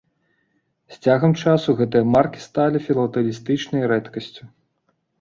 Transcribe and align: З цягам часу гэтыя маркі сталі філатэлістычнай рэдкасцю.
З 0.93 0.97
цягам 1.07 1.35
часу 1.43 1.77
гэтыя 1.83 2.09
маркі 2.15 2.43
сталі 2.49 2.77
філатэлістычнай 2.89 3.89
рэдкасцю. 3.97 4.43